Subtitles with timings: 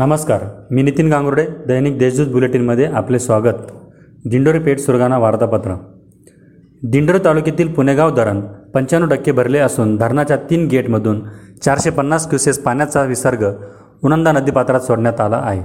[0.00, 0.40] नमस्कार
[0.70, 3.60] मी नितीन गांगुर्डे दैनिक देशदूत बुलेटिनमध्ये आपले स्वागत
[4.24, 5.74] दिंडोरी पेठ सुरगाणा वार्तापत्र
[6.82, 8.40] दिंडोरी तालुक्यातील पुणेगाव धरण
[8.74, 11.20] पंच्याण्णव टक्के भरले असून धरणाच्या तीन गेटमधून
[11.62, 13.46] चारशे पन्नास क्युसेस पाण्याचा विसर्ग
[14.02, 15.62] उनंदा नदीपात्रात सोडण्यात आला आहे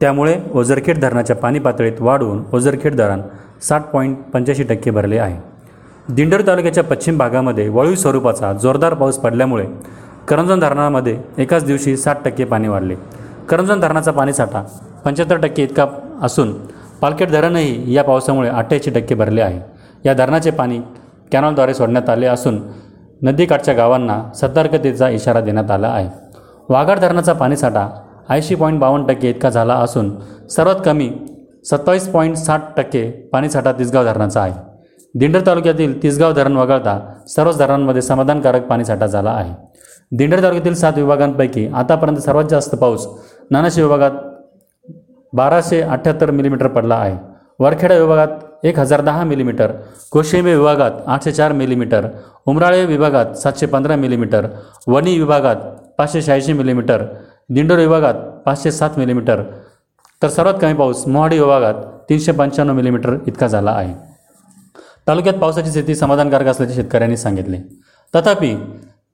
[0.00, 3.22] त्यामुळे ओझरखेड धरणाच्या पाणी पातळीत वाढवून ओझरखेड धरण
[3.62, 9.66] साठ पॉईंट पंच्याऐंशी टक्के भरले आहे दिंडोरी तालुक्याच्या पश्चिम भागामध्ये वळवी स्वरूपाचा जोरदार पाऊस पडल्यामुळे
[10.28, 12.94] करंजण धरणामध्ये एकाच दिवशी साठ टक्के पाणी वाढले
[13.50, 14.62] करंजण धरणाचा पाणीसाठा
[15.04, 15.86] पंच्याहत्तर टक्के इतका
[16.22, 16.52] असून
[17.00, 19.60] पालखेड धरणही या पावसामुळे अठ्ठ्याऐंशी टक्के भरले आहे
[20.04, 20.80] या धरणाचे पाणी
[21.32, 22.60] कॅनॉलद्वारे सोडण्यात आले असून
[23.22, 26.08] नदीकाठच्या गावांना सतर्कतेचा इशारा देण्यात आला आहे
[26.68, 27.88] वाघाड धरणाचा पाणीसाठा
[28.30, 30.10] ऐंशी पॉईंट बावन्न टक्के इतका झाला असून
[30.50, 31.10] सर्वात कमी
[31.64, 34.54] सत्तावीस पॉईंट साठ टक्के पाणीसाठा तिसगाव धरणाचा आहे
[35.14, 36.98] दिंडर तालुक्यातील तिसगाव धरण वगळता
[37.28, 39.52] सर्वच धरणांमध्ये समाधानकारक पाणीसाठा झाला आहे
[40.12, 43.06] दिंडर तालुक्यातील सात विभागांपैकी आतापर्यंत सर्वात जास्त पाऊस
[43.50, 44.10] नानाशी विभागात
[45.32, 47.16] बाराशे अठ्ठ्याहत्तर मिलीमीटर पडला आहे
[47.60, 49.72] वरखेडा विभागात एक हजार दहा मिलीमीटर
[50.12, 52.06] कोशिंबे विभागात आठशे चार मिलीमीटर
[52.46, 54.46] उमराळे विभागात सातशे पंधरा मिलीमीटर
[54.86, 55.56] वणी विभागात
[55.98, 57.04] पाचशे शहाऐंशी मिलीमीटर
[57.48, 58.14] दिंडोर विभागात
[58.46, 59.42] पाचशे सात मिलीमीटर
[60.22, 63.94] तर सर्वात कमी पाऊस मोहाडी विभागात तीनशे पंच्याण्णव मिलीमीटर इतका झाला आहे
[65.06, 67.58] तालुक्यात पावसाची स्थिती समाधानकारक असल्याचे शेतकऱ्यांनी सांगितले
[68.14, 68.54] तथापि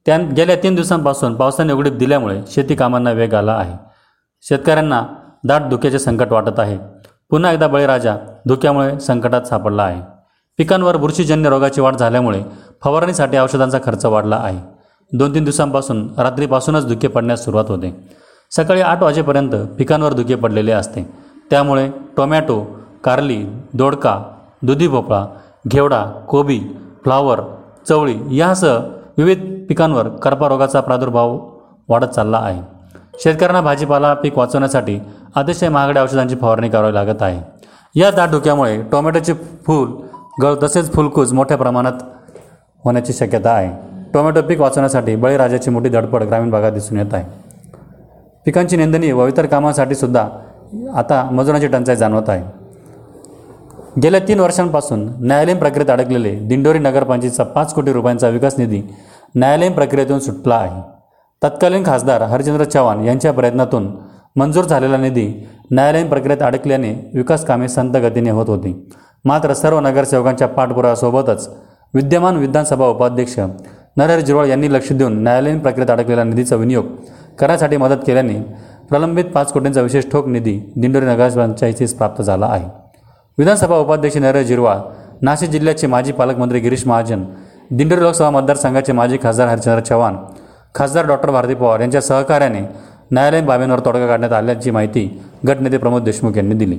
[0.06, 3.76] त्या गेल्या तीन दिवसांपासून पावसाने उघडीप दिल्यामुळे शेती कामांना वेग आला आहे
[4.44, 5.02] शेतकऱ्यांना
[5.44, 6.78] दाट धुक्याचे संकट वाटत आहे
[7.30, 8.16] पुन्हा एकदा बळीराजा
[8.48, 10.00] धुक्यामुळे संकटात सापडला आहे
[10.58, 12.42] पिकांवर बुरशीजन्य रोगाची वाढ झाल्यामुळे
[12.82, 14.58] फवारणीसाठी औषधांचा खर्च वाढला आहे
[15.12, 17.92] दोन तीन दिवसांपासून रात्रीपासूनच धुके पडण्यास सुरुवात होते
[18.52, 21.02] सकाळी आठ वाजेपर्यंत पिकांवर धुके पडलेले असते
[21.50, 22.60] त्यामुळे टोमॅटो
[23.04, 23.42] कारली
[23.74, 24.18] दोडका
[24.62, 25.24] दुधी भोपळा
[25.66, 26.58] घेवडा कोबी
[27.04, 27.40] फ्लावर
[27.88, 28.78] चवळी यासह
[29.18, 31.38] विविध पिकांवर रोगाचा प्रादुर्भाव
[31.88, 32.60] वाढत चालला आहे
[33.14, 34.98] शेतकऱ्यांना भाजीपाला पीक वाचवण्यासाठी
[35.34, 37.40] अतिशय महागड्या औषधांची फवारणी करावी लागत आहे
[37.94, 39.32] या दाट धुक्यामुळे टोमॅटोचे
[39.66, 39.90] फूल
[40.42, 42.02] गळ तसेच फुलकूज मोठ्या प्रमाणात
[42.84, 43.70] होण्याची शक्यता आहे
[44.14, 47.24] टोमॅटो पीक वाचवण्यासाठी बळीराजाची मोठी धडपड ग्रामीण भागात दिसून येत आहे
[48.46, 50.28] पिकांची निंदणी व इतर कामांसाठी सुद्धा
[50.94, 52.42] आता मजुरांची टंचाई जाणवत आहे
[54.00, 58.82] गेल्या तीन वर्षांपासून न्यायालयीन प्रक्रियेत अडकलेले दिंडोरी नगरपंचायतीचा पाच कोटी रुपयांचा विकास निधी
[59.34, 60.80] न्यायालयीन प्रक्रियेतून सुटला आहे
[61.42, 63.88] तत्कालीन खासदार हरिचंद्र चव्हाण यांच्या प्रयत्नातून
[64.36, 65.26] मंजूर झालेला निधी
[65.70, 68.74] न्यायालयीन प्रक्रियेत अडकल्याने विकास कामे संत गतीने होत होती
[69.24, 71.48] मात्र सर्व नगरसेवकांच्या पाठपुरासोबतच
[71.94, 73.38] विद्यमान विधानसभा उपाध्यक्ष
[73.96, 76.84] नरेंद्र जिरवाळ यांनी लक्ष देऊन न्यायालयीन प्रक्रियेत अडकलेला निधीचा विनियोग
[77.38, 78.40] करण्यासाठी मदत केल्याने
[78.88, 82.68] प्रलंबित पाच कोटींचा विशेष ठोक निधी दिंडोरी नगरपंचायतीस प्राप्त झाला आहे
[83.38, 84.78] विधानसभा उपाध्यक्ष नरेंद्र जिरवाळ
[85.22, 87.24] नाशिक जिल्ह्याचे माजी पालकमंत्री गिरीश महाजन
[87.70, 90.16] दिंडोरी लोकसभा मतदारसंघाचे माजी खासदार हरिचंद्र चव्हाण
[90.74, 92.60] खासदार डॉक्टर भारती पवार यांच्या सहकार्याने
[93.10, 95.06] न्यायालयीन बाबींवर तोडगा काढण्यात आल्याची माहिती
[95.48, 96.78] गटनेते प्रमोद देशमुख यांनी दिली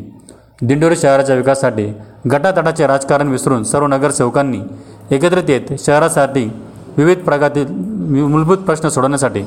[0.62, 1.86] दिंडोरी शहराच्या विकासासाठी
[2.32, 4.60] गटातटाचे राजकारण विसरून सर्व नगरसेवकांनी
[5.12, 6.50] एकत्रित येत शहरासाठी
[6.98, 7.66] विविध प्रकारातील
[8.12, 9.44] मूलभूत प्रश्न सोडवण्यासाठी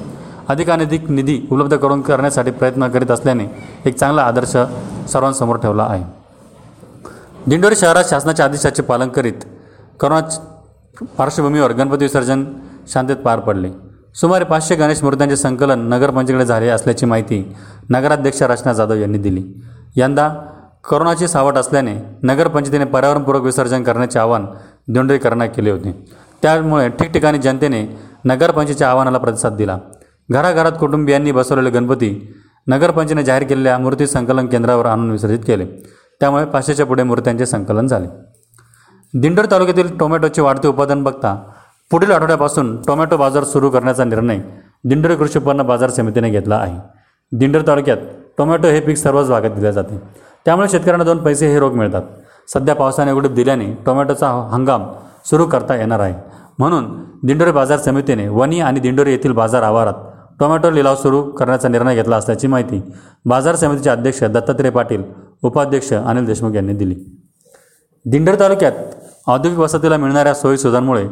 [0.49, 3.45] अधिकाधिक निधी उपलब्ध करून करण्यासाठी प्रयत्न करीत असल्याने
[3.87, 4.56] एक चांगला आदर्श
[5.12, 6.03] सर्वांसमोर ठेवला आहे
[7.47, 9.45] दिंडोरी शहरात शासनाच्या आदेशाचे पालन करीत
[10.01, 10.21] करोना
[11.17, 12.45] पार्श्वभूमीवर गणपती विसर्जन
[12.93, 13.71] शांतेत पार पडले
[14.15, 17.43] सुमारे पाचशे गणेश मूर्त्यांचे संकलन नगरपंचकडे झाले असल्याची माहिती
[17.91, 19.43] नगराध्यक्ष रचना जाधव यांनी दिली
[19.97, 20.28] यंदा
[20.84, 21.95] करोनाची सावट असल्याने
[22.23, 24.47] नगरपंचायतीने पर्यावरणपूरक विसर्जन करण्याचे आवाहन
[24.89, 25.93] दिंडोरीकरांना केले होते
[26.43, 27.83] त्यामुळे ठिकठिकाणी जनतेने
[28.25, 29.78] नगरपंचायतीच्या आव्हानाला प्रतिसाद दिला
[30.28, 32.11] घराघरात कुटुंबियांनी बसवलेले गणपती
[32.67, 35.67] नगरपंचायतीने जाहीर केलेल्या मूर्ती संकलन केंद्रावर आणून विसर्जित केले
[36.21, 38.06] त्यामुळे पाचशेच्या पुढे मूर्त्यांचे संकलन झाले
[39.15, 41.34] दिंडोर तालुक्यातील टोमॅटोचे वाढते उत्पादन बघता
[41.91, 44.39] पुढील आठवड्यापासून टोमॅटो बाजार सुरू करण्याचा निर्णय
[44.84, 47.97] दिंडोर कृषी उत्पन्न बाजार समितीने घेतला आहे दिंडोर तालुक्यात
[48.39, 49.99] टोमॅटो हे पीक सर्वच भागात दिले जाते
[50.47, 52.03] त्यामुळे शेतकऱ्यांना दोन पैसे हे रोग मिळतात
[52.49, 54.84] सध्या पावसाने उघडीप दिल्याने टोमॅटोचा हंगाम
[55.25, 56.15] सुरू करता येणार आहे
[56.59, 56.87] म्हणून
[57.23, 59.95] दिंडोरी बाजार समितीने वणी आणि दिंडोरी येथील बाजार आवारात
[60.41, 62.81] टोमॅटो लिलाव सुरू करण्याचा निर्णय घेतला असल्याची माहिती
[63.25, 65.03] बाजार समितीचे अध्यक्ष दत्तात्रय पाटील
[65.42, 66.95] उपाध्यक्ष अनिल देशमुख यांनी दिली
[68.07, 68.72] दिंडर तालुक्यात
[69.27, 71.07] औद्योगिक वसाहतीला मिळणाऱ्या सोयीसुविधांमुळे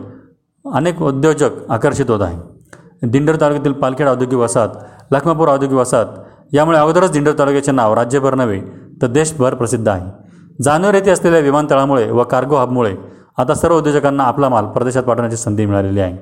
[0.65, 7.11] अनेक उद्योजक आकर्षित होत आहे दिंडर तालुक्यातील पालखेड औद्योगिक वसाहत लखमापूर औद्योगिक वसाहत यामुळे अगोदरच
[7.13, 8.61] दिंडर तालुक्याचे नाव राज्यभर नव्हे
[9.03, 12.95] तर देशभर प्रसिद्ध आहे जानेवारी येथे असलेल्या विमानतळामुळे व कार्गो हबमुळे
[13.39, 16.17] आता सर्व उद्योजकांना आपला माल परदेशात पाठवण्याची संधी मिळालेली आहे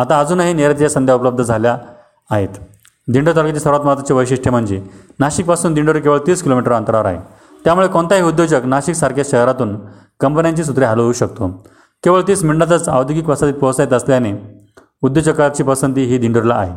[0.00, 1.76] आता अजूनही या संध्या उपलब्ध झाल्या
[2.30, 2.48] आहेत
[3.08, 4.80] दिंडर तालुक्याचे सर्वात महत्त्वाचे वैशिष्ट्य म्हणजे
[5.20, 7.18] नाशिकपासून दिंडोर केवळ तीस किलोमीटर अंतरावर आहे
[7.64, 9.76] त्यामुळे कोणताही उद्योजक नाशिकसारख्या शहरातून
[10.20, 11.48] कंपन्यांची सूत्रे हलवू शकतो
[12.04, 14.32] केवळ तीस मिनिटातच औद्योगिक वसाहतीत पोहोचायत असल्याने
[15.02, 16.72] उद्योजकाची पसंती ही दिंडोरला आहे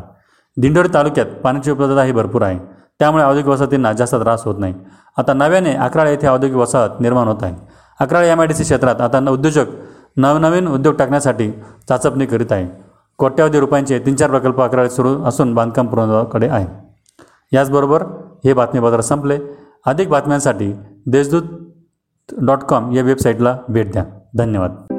[0.58, 2.60] दिंडोरी तालुक्यात पाण्याची उपलब्धता ही भरपूर आहे
[3.00, 4.74] त्यामुळे औद्योगिक वसाहतींना जास्त त्रास होत नाही
[5.18, 7.56] आता नव्याने अकराळ येथे औद्योगिक वसाहत निर्माण होत आहे
[8.00, 9.68] अकराळ एम आय डी सी क्षेत्रात आता उद्योजक
[10.18, 11.52] नवनवीन उद्योग टाकण्यासाठी
[11.90, 12.68] चाचपणी करीत आहे
[13.20, 16.66] कोट्यावधी रुपयांचे तीन चार प्रकल्प अकराळीत सुरू असून बांधकाम पूर्णकडे आहे
[17.52, 18.04] याचबरोबर
[18.46, 19.38] हे बातमीपत्र संपले
[19.86, 20.72] अधिक बातम्यांसाठी
[21.06, 21.44] देशदूत
[22.48, 24.04] डॉट कॉम या वेबसाईटला भेट द्या
[24.38, 24.97] धन्यवाद